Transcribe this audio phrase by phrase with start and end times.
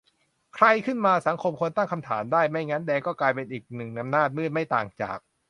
[0.55, 5.17] ใครขึ้นมา สังคมควรตั้งคำถามได้ ไม่งั้นแดงก็กลายเป็นอีกหนึ่งอำนาจมืด ไม่ต่างจาก